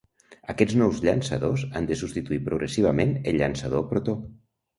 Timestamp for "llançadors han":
1.03-1.89